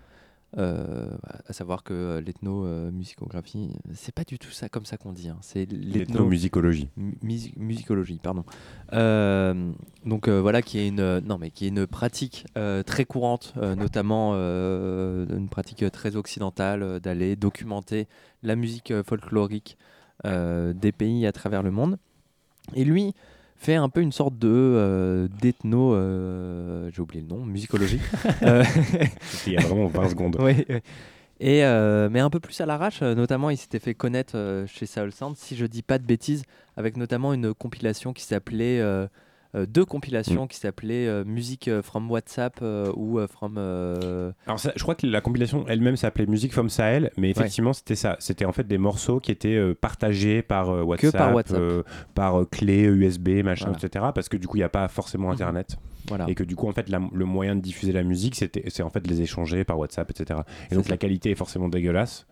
[0.59, 1.07] Euh,
[1.46, 5.28] à savoir que euh, l'ethno-musicographie, c'est pas du tout ça comme ça qu'on dit.
[5.28, 5.38] hein.
[5.42, 6.88] C'est l'ethno- L'ethnomusicologie.
[6.96, 8.44] mu- musi- musicologie, pardon.
[8.92, 9.70] Euh,
[10.05, 13.55] donc euh, voilà, qui est une, non mais qui est une pratique euh, très courante,
[13.59, 18.09] euh, notamment euh, une pratique très occidentale euh, d'aller documenter
[18.42, 19.78] la musique euh, folklorique
[20.26, 21.96] euh, des pays à travers le monde.
[22.74, 23.14] Et lui
[23.61, 28.00] fait un peu une sorte de euh, d'ethno, euh, j'ai oublié le nom, musicologie.
[28.42, 28.64] Euh,
[29.46, 30.36] il y a vraiment 20 secondes.
[30.40, 30.76] Oui, oui.
[31.40, 35.12] Et euh, mais un peu plus à l'arrache, notamment il s'était fait connaître chez Soul
[35.12, 36.44] Sound, si je dis pas de bêtises,
[36.76, 38.82] avec notamment une compilation qui s'appelait
[39.66, 44.61] deux compilations qui s'appelaient euh, Music euh, from WhatsApp euh, ou euh, from euh, Alors
[44.61, 48.16] ça, je crois que la compilation elle-même s'appelait Musique from Sahel, mais effectivement c'était ça.
[48.20, 51.59] C'était en fait des morceaux qui étaient euh, partagés par euh, WhatsApp, par WhatsApp.
[51.59, 51.82] euh,
[52.14, 53.78] par euh, clé USB, machin, Voilà.
[53.78, 53.86] Mhm.
[53.86, 54.05] etc.
[54.14, 55.76] Parce que du coup il n'y a pas forcément Internet.
[56.09, 56.26] Voilà.
[56.28, 58.90] Et que du coup en fait la- le moyen de diffuser la musique c'est en
[58.90, 60.40] fait de les échanger par WhatsApp, etc.
[60.70, 60.90] Et donc ça.
[60.90, 62.26] la qualité est forcément dégueulasse,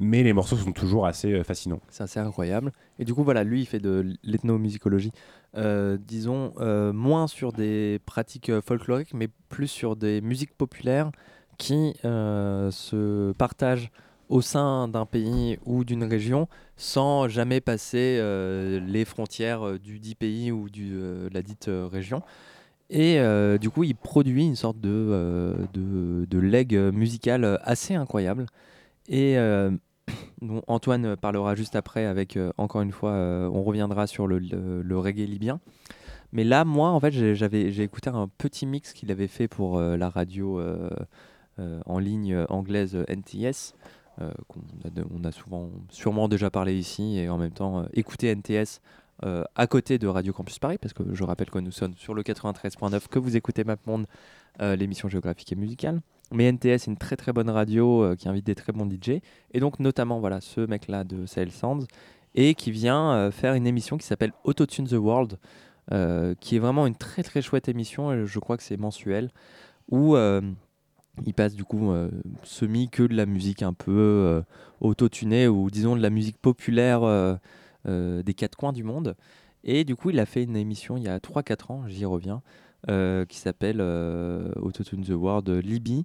[0.00, 1.80] mais les morceaux sont toujours assez euh, fascinants.
[1.90, 2.72] C'est assez incroyable.
[2.98, 5.12] Et du coup, voilà, lui, il fait de l'ethnomusicologie,
[5.56, 11.12] euh, disons, euh, moins sur des pratiques folkloriques, mais plus sur des musiques populaires
[11.58, 13.90] qui se partagent
[14.30, 16.48] au sein d'un pays ou d'une région
[16.78, 18.18] sans jamais passer
[18.80, 22.22] les frontières du dit pays ou de la dite région.
[22.88, 23.20] Et
[23.60, 28.46] du coup, il produit une sorte de, euh, de, leg musical assez incroyable.
[29.06, 29.36] Et
[30.42, 34.38] dont Antoine parlera juste après avec, euh, encore une fois, euh, on reviendra sur le,
[34.98, 35.60] reggae libyen.
[36.32, 39.96] Mais là, moi, en fait, j'ai- écouté un petit mix qu'il avait fait pour euh,
[39.96, 40.60] la radio
[41.84, 43.74] en ligne anglaise NTS,
[44.18, 48.80] qu'on a, on a souvent, sûrement déjà parlé ici, et en même temps, écouter NTS
[49.22, 52.22] à côté de Radio Campus Paris, parce que je rappelle que nous sommes sur le
[52.22, 54.06] 93.9, que vous écoutez MapMonde,
[54.60, 56.00] l'émission géographique et musicale.
[56.32, 59.20] Mais NTS est une très très bonne radio euh, qui invite des très bons DJ.
[59.52, 61.86] Et donc notamment voilà ce mec-là de Sahel Sounds
[62.34, 65.38] et qui vient euh, faire une émission qui s'appelle Autotune the World,
[65.92, 68.12] euh, qui est vraiment une très très chouette émission.
[68.12, 69.30] et je crois que c'est mensuel
[69.90, 70.16] où
[71.26, 71.92] il passe du coup
[72.44, 74.40] semi que de la musique un peu
[74.80, 77.00] autotunée ou disons de la musique populaire
[77.84, 79.16] des quatre coins du monde.
[79.64, 82.40] Et du coup, il a fait une émission il y a 3-4 ans, j'y reviens,
[82.86, 86.04] qui s'appelle euh, Autotune the World Libye.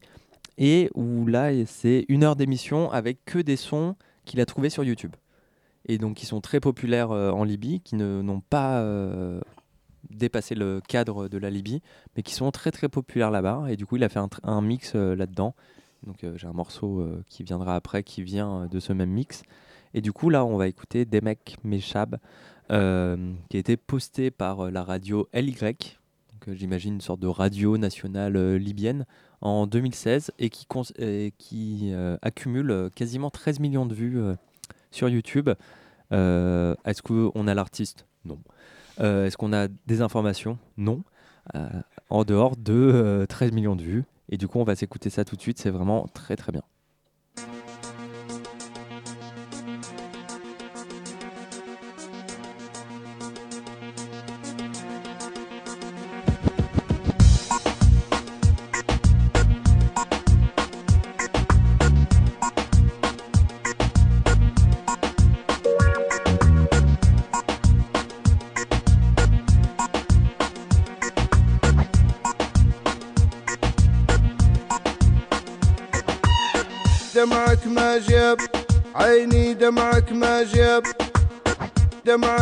[0.57, 4.83] Et où là, c'est une heure d'émission avec que des sons qu'il a trouvés sur
[4.83, 5.15] YouTube.
[5.87, 9.39] Et donc, qui sont très populaires euh, en Libye, qui n'ont pas euh,
[10.09, 11.81] dépassé le cadre de la Libye,
[12.15, 13.65] mais qui sont très très populaires là-bas.
[13.69, 15.55] Et du coup, il a fait un, mix euh, là-dedans.
[16.05, 19.09] Donc, euh, j'ai un morceau euh, qui viendra après, qui vient euh, de ce même
[19.09, 19.43] mix.
[19.93, 22.17] Et du coup, là, on va écouter Demek Meshab,
[22.71, 25.55] euh, qui a été posté par euh, la radio LY,
[26.53, 29.05] j'imagine une sorte de radio nationale euh, libyenne,
[29.41, 30.67] en 2016, et qui,
[30.99, 34.21] et qui euh, accumule euh, quasiment 13 millions de vues
[34.91, 35.49] sur YouTube.
[36.11, 38.05] Est-ce qu'on a l'artiste?
[38.25, 38.39] Non.
[38.99, 40.57] Est-ce qu'on a des informations?
[40.77, 41.03] Non.
[42.09, 44.03] En dehors de euh, 13 millions de vues.
[44.29, 45.59] Et du coup, on va s'écouter ça tout de suite.
[45.59, 46.63] C'est vraiment très très bien.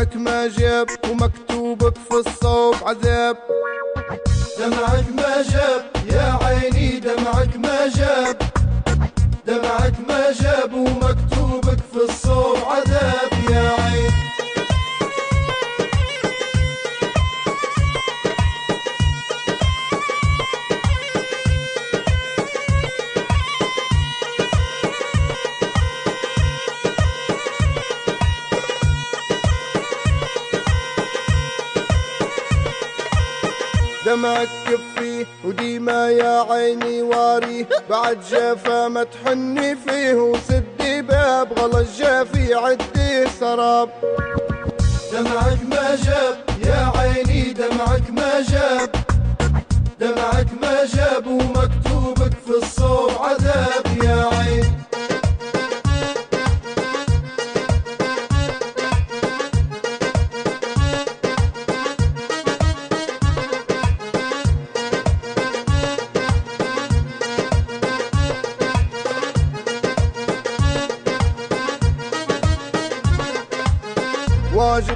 [0.04, 3.38] دمعك ما جاب ومكتوبك في الصوب عذاب.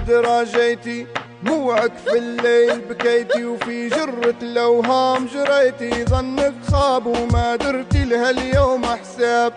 [0.07, 1.07] دراجيتي
[1.43, 6.05] موعك في الليل بكيتي وفي جرة الأوهام جريتي.
[6.05, 9.53] ظنك صاب وما درتي لهاليوم حساب.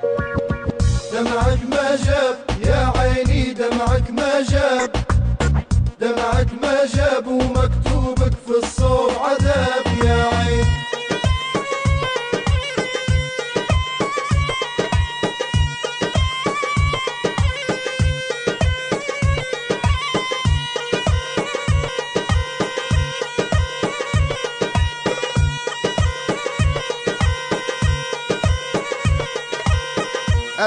[1.12, 2.36] دمعك ما جاب
[2.66, 4.90] يا عيني دمعك ما جاب.
[6.00, 10.79] دمعك ما جاب ومكتوبك في الصور عذاب يا عيني.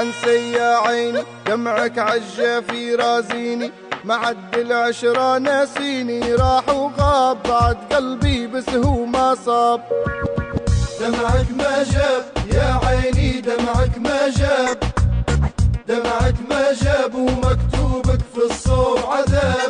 [0.04, 3.70] انسي يا عيني دمعك عالجافي رازيني.
[4.04, 7.38] معد العشرة ناسيني راح وغاب.
[7.48, 9.80] بعد قلبي بس هو ما صاب.
[11.00, 14.78] دمعك ما جاب يا عيني دمعك ما جاب.
[15.88, 19.63] دمعك ما جاب ومكتوبك في الصوب عذاب.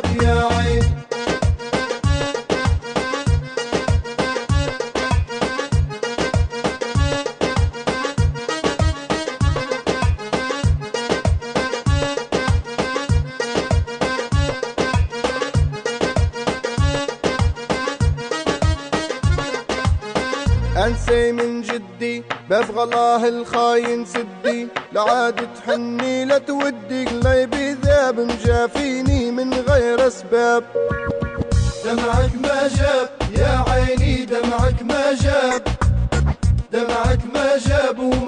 [22.49, 30.63] باب غلاه الخاين سدي لعاد تحني لا تودي قلبي ذاب مجافيني من غير أسباب.
[31.85, 35.61] دمعك ما جاب يا عيني دمعك ما جاب.
[36.71, 38.24] دمعك ما جاب ومكتوبك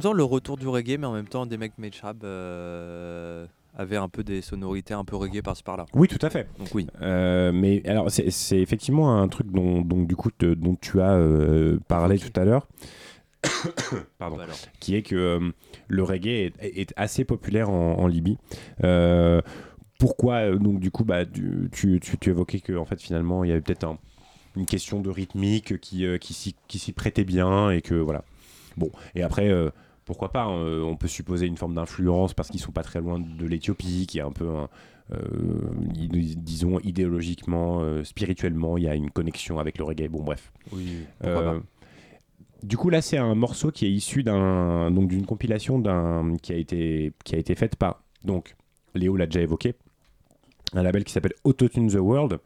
[0.00, 3.46] même temps, le retour du reggae, mais en même temps, des mecs made Chab euh,
[3.76, 5.86] avaient un peu des sonorités un peu reggae par-ci par-là.
[5.94, 6.48] Oui, tout à fait.
[6.58, 6.86] Donc, oui.
[7.02, 11.12] Euh, mais alors, c'est effectivement un truc dont, dont, du coup, te- dont tu as
[11.12, 12.66] euh, parlé tout à l'heure.
[14.18, 14.36] Pardon.
[14.36, 14.44] Bah.
[14.80, 15.50] Qui est que euh,
[15.88, 18.36] le reggae est, est assez populaire en, en Libye.
[19.98, 23.44] Pourquoi euh, donc du coup bah tu, tu, tu- tu évoquais que en fait finalement
[23.44, 23.98] il y avait peut-être un-
[24.56, 28.24] une question de rythmique qui euh, qui s'y qui s'y prêtait bien et que voilà
[28.78, 29.68] bon et après euh,
[30.10, 33.00] pourquoi pas hein, euh, on peut supposer une forme d'influence parce qu'ils sont pas très
[33.00, 34.68] loin de l'Éthiopie qui est un peu un-
[35.12, 35.70] euh,
[36.36, 40.98] disons idéologiquement euh, spirituellement il y a une connexion avec le reggae bon bref Oui,
[41.20, 41.66] pourquoi Euh, pas.
[42.62, 46.52] du coup, là, c'est un morceau qui est issu d'un donc d'une compilation d'un qui
[46.52, 48.54] a été qui a été faite par donc
[48.94, 49.74] Léo l'a déjà évoqué,
[50.74, 52.38] un label qui s'appelle Autotune the World,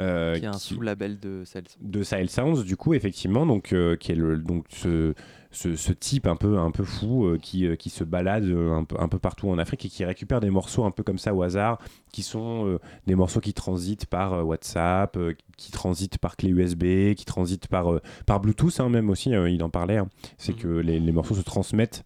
[0.00, 1.64] euh, Qui est un sous-label de Sales.
[1.80, 5.14] de Sahel Sounds, du coup, effectivement, donc euh, qui est le donc ce,
[5.50, 8.74] ce, ce type un peu un peu fou euh, qui, euh, qui se balade euh,
[8.74, 11.18] un peu un peu partout en Afrique et qui récupère des morceaux un peu comme
[11.18, 11.78] ça au hasard,
[12.12, 15.16] qui sont euh, des morceaux qui transitent par WhatsApp,
[15.56, 17.86] qui transitent par clé USB, qui transitent par
[18.26, 19.30] par Bluetooth hein, même aussi.
[19.30, 19.96] il en parlait.
[19.98, 20.08] hein.
[20.36, 22.04] C'est que les, les morceaux se transmettent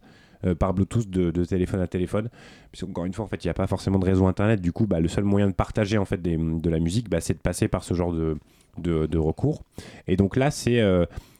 [0.59, 2.29] par Bluetooth de, de téléphone à téléphone.
[2.71, 4.59] Puisque, encore une fois, en fait, il n'y a pas forcément de réseau internet.
[4.59, 7.21] Du coup, bah, le seul moyen de partager en fait des- de la musique, bah,
[7.21, 8.35] c'est de passer par ce genre de,
[8.77, 9.61] de, de recours.
[10.07, 10.81] Et donc là, c'est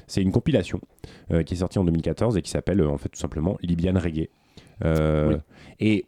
[0.08, 0.80] c'est une compilation
[1.32, 3.94] euh, qui est sortie en 2014 et qui s'appelle euh, en fait tout simplement Libyan
[4.00, 4.30] Reggae.
[4.84, 5.38] Euh,
[5.80, 6.06] Et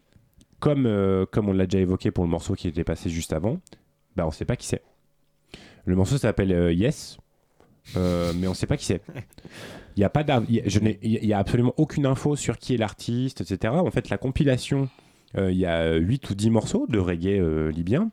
[0.59, 0.89] comme,
[1.31, 3.59] comme on l'a déjà évoqué pour le morceau qui était passé juste avant,
[4.15, 4.81] bah, on ne sait pas qui c'est.
[5.85, 7.17] Le morceau s'appelle Yes,
[7.95, 9.01] mais on ne sait pas qui c'est.
[9.95, 12.05] Il n'y a, pas d'in- il y a- je n'ai- il y a absolument aucune
[12.05, 13.73] info sur qui est l'artiste, etc.
[13.77, 14.89] En fait, la compilation,
[15.37, 18.11] euh, il y a 8 ou 10 morceaux de reggae euh, libyen,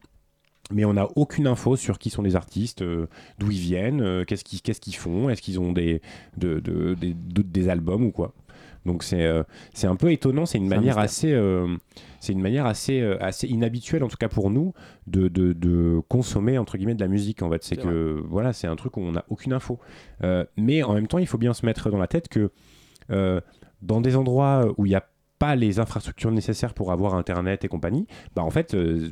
[0.72, 3.06] mais on n'a aucune info sur qui sont les artistes, euh,
[3.38, 6.00] d'où ils viennent, euh, qu'est-ce qu'ils qu'est-ce qu'ils font, est-ce qu'ils ont des,
[6.36, 8.32] de- de- des, de- des albums ou quoi.
[8.84, 9.44] Donc c'est euh,
[9.74, 11.32] c'est un peu étonnant, c'est une un manière assez
[12.18, 14.72] c'est une manière assez assez inhabituelle en tout cas pour nous
[15.06, 17.62] de, de, de consommer entre guillemets de la musique en fait.
[17.62, 19.78] C'est que voilà, c'est un truc où on n'a aucune info.
[20.56, 22.50] Mais en même temps, il faut bien se mettre dans la tête que
[23.08, 25.04] dans des endroits où il n'y a
[25.42, 29.10] pas les infrastructures nécessaires pour avoir internet et compagnie, bah en fait, euh,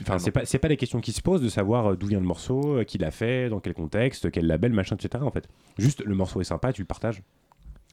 [0.00, 2.20] enfin c'est pas c'est pas les questions qui se posent de savoir euh, d'où vient
[2.20, 5.22] le morceau, euh, qui l'a fait, dans quel contexte, quel label, machin, etc.
[5.22, 7.22] En fait, juste le morceau est sympa, tu le partages,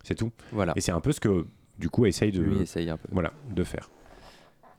[0.06, 0.32] c'est tout.
[0.54, 0.72] Voilà.
[0.78, 1.46] Et c'est un peu ce que
[1.80, 3.10] du coup essaye de Lui essaye un peu.
[3.12, 3.90] voilà de faire.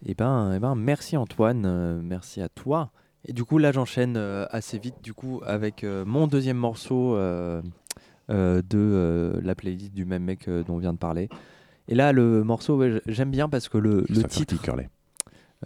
[0.07, 2.93] Eh ben, eh ben, merci Antoine, euh, merci à toi.
[3.27, 7.15] Et du coup, là, j'enchaîne euh, assez vite du coup avec mon deuxième morceau
[8.31, 11.29] de la playlist du même mec dont on vient de parler.
[11.89, 14.55] Et là, le morceau, ouais, j'aime bien parce que le, le titre.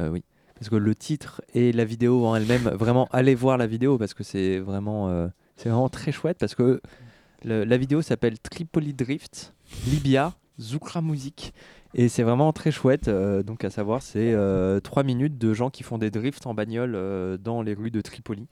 [0.00, 0.24] Euh, oui,
[0.56, 4.14] parce que le titre et la vidéo en elle-même, vraiment, allez voir la vidéo parce
[4.14, 6.80] que c'est vraiment, euh, c'est vraiment très chouette parce que
[7.44, 9.54] le- la vidéo s'appelle Tripoli Drift,
[9.86, 11.52] Libya, Zoukra Music.
[11.94, 13.08] Et c'est vraiment très chouette.
[13.08, 14.34] euh, donc, à savoir, c'est
[14.82, 18.46] trois minutes de gens qui font des drifts en bagnole dans les rues de Tripoli.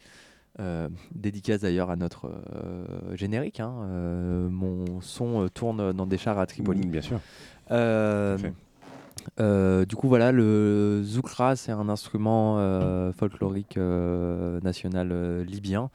[0.58, 3.60] Euh, dédicace d'ailleurs à notre euh, générique.
[3.60, 3.74] hein.
[3.90, 6.80] Euh, mon son tourne dans des chars à Tripoli.
[6.86, 7.20] Mm, bien sûr.
[7.70, 8.38] Euh,
[9.40, 15.90] euh, du coup, voilà, le zoukra, c'est un instrument euh, folklorique euh, national libyen.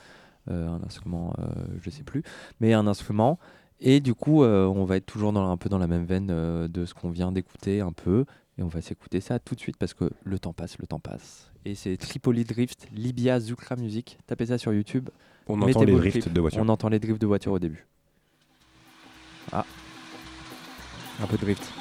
[0.50, 1.34] Un instrument,
[1.82, 2.24] je sais plus,
[2.60, 3.38] mais un instrument.
[3.80, 6.86] Et du coup, on va être toujours dans, un peu dans la même veine de
[6.86, 8.26] ce qu'on vient d'écouter un peu.
[8.58, 11.00] Et on va s'écouter ça tout de suite parce que le temps passe, le temps
[11.00, 11.52] passe.
[11.64, 14.18] Et c'est Tripoli Drift, Libya Zoukra Music.
[14.26, 15.10] Tapez ça sur YouTube.
[15.48, 16.62] On entend les le drifts de voiture.
[16.62, 17.86] On entend les drifts de voiture au début.
[19.52, 19.66] Ah.
[21.22, 21.81] Un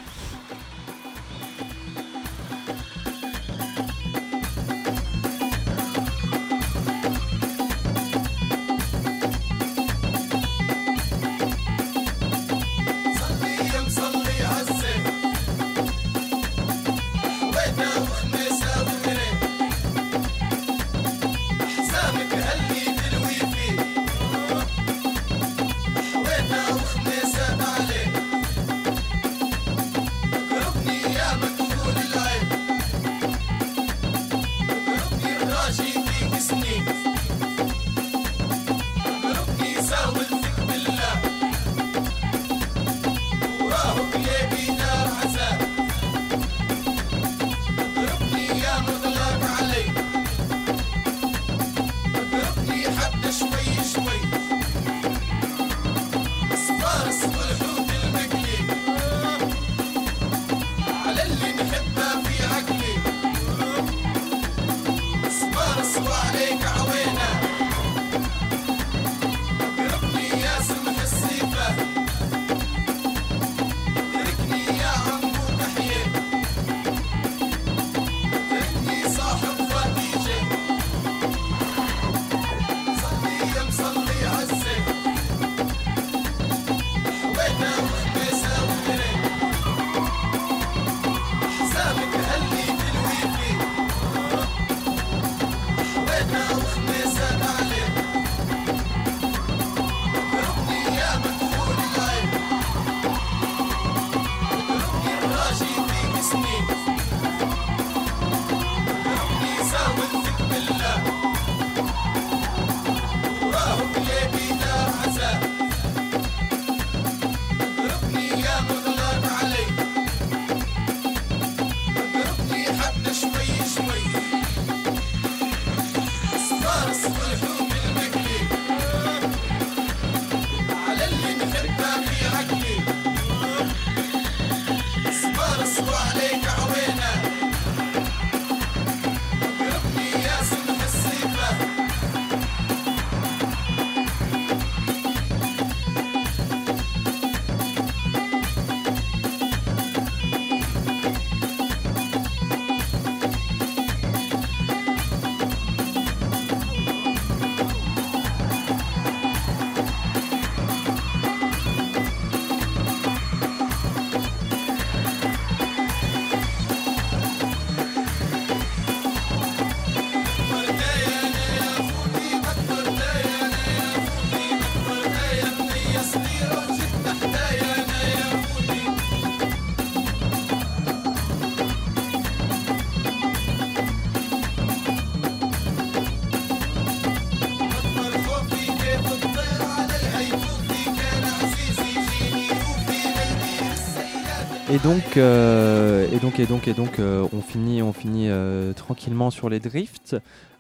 [194.83, 199.31] donc, euh, et donc, et donc, et donc, euh, on finit, on finit euh, tranquillement
[199.31, 200.17] sur les drifts.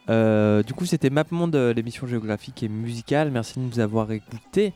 [0.09, 3.31] Du coup, c'était MapMonde, l'émission géographique et musicale.
[3.31, 4.73] Merci de nous avoir écoutés.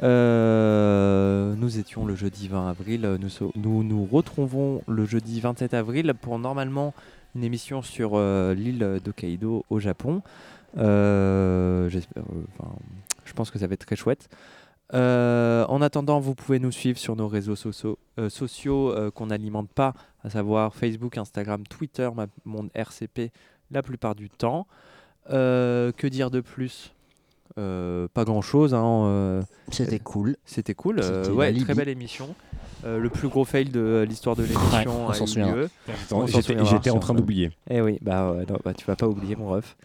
[0.00, 3.18] Nous étions le jeudi 20 avril.
[3.20, 6.94] Nous nous nous retrouvons le jeudi 27 avril pour normalement
[7.34, 10.22] une émission sur l'île d'Hokkaido au Japon.
[10.76, 11.90] Je
[13.34, 14.30] pense que ça va être très chouette.
[14.94, 19.26] Euh, en attendant, vous pouvez nous suivre sur nos réseaux sociaux, euh, sociaux euh, qu'on
[19.26, 19.92] n'alimente pas,
[20.24, 23.30] à savoir Facebook, Instagram, Twitter, ma- mon RCP
[23.70, 24.66] la plupart du temps.
[25.30, 26.94] Euh, que dire de plus?
[27.58, 28.74] Euh, Pas grand chose.
[29.70, 30.36] C'était cool.
[30.46, 31.00] C'était cool.
[31.00, 32.34] euh, C'était ouais, très belle émission.
[32.84, 35.08] Euh, le plus gros fail de l'histoire de l'émission.
[35.88, 37.50] Attends, On s'en j'étais- en train d'oublier.
[37.68, 39.76] Eh oui, bah, ouais, non, bah tu vas pas oublier mon ref.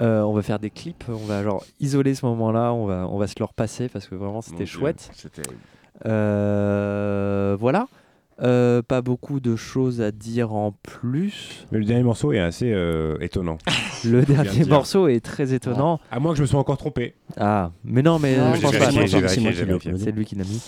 [0.00, 3.18] Euh, on va faire des clips, on va genre isoler ce moment-là, on va, on
[3.18, 5.10] va se le repasser parce que vraiment c'était chouette.
[5.14, 5.42] c'était-
[6.06, 7.88] Euh, voilà.
[8.40, 11.66] Euh, pas beaucoup de choses à dire en plus.
[11.72, 13.58] Mais le dernier morceau est assez euh, étonnant.
[14.04, 15.98] Le dernier morceau est très étonnant.
[16.12, 17.16] À moins que je me sois encore trompé.
[17.36, 18.90] Ah, mais non, mais Non, je pense pas.
[18.92, 20.62] C'est lui qui l'a mis.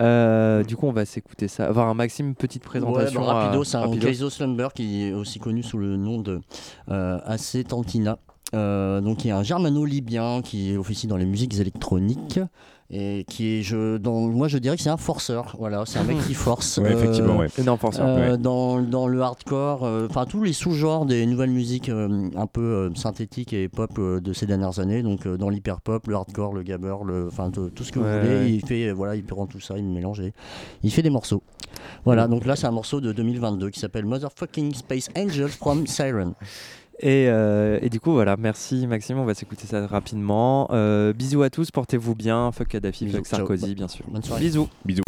[0.00, 1.68] Euh, du coup, on va s'écouter ça.
[1.68, 3.20] Enfin, Maxime, petite présentation.
[3.22, 6.40] Ouais, bah, rapido, c'est un Slumber qui est aussi connu sous le nom de
[6.90, 8.18] euh, AC Tantina.
[8.54, 12.38] Euh, donc, il y a un germano-libyen qui officie dans les musiques électroniques
[12.88, 15.56] et qui est, je, dans, moi je dirais que c'est un forceur.
[15.58, 16.78] Voilà, c'est un mec qui force.
[16.78, 17.48] Ouais, effectivement, ouais.
[17.58, 18.06] Énorme forceur.
[18.06, 18.38] euh, Ouais.
[18.38, 22.60] dans, dans le hardcore, euh, enfin tous les sous-genres des nouvelles musiques euh, un peu
[22.62, 25.02] euh, synthétiques et pop euh, de ces dernières années.
[25.02, 28.24] Donc euh, dans l'hyper-pop, le hardcore, le gabber, le, enfin tout ce que Ouais, vous
[28.24, 28.38] voulez.
[28.44, 28.52] ouais.
[28.52, 30.32] Il fait, voilà, il prend tout ça, il mélange et
[30.84, 31.42] il fait des morceaux.
[32.04, 36.34] Voilà, donc là c'est un morceau de 2022 qui s'appelle Motherfucking Space Angel from Siren.
[37.00, 40.68] Et, euh, et du coup, voilà, merci Maxime, on va s'écouter ça rapidement.
[40.70, 42.50] Euh, bisous à tous, portez-vous bien.
[42.52, 43.26] Fuck Kadhafi, Bisous, fuck.
[43.26, 44.04] Sarkozy, bien sûr.
[44.08, 44.40] bonne soirée.
[44.42, 44.68] Bisous.
[44.84, 45.02] Bisous.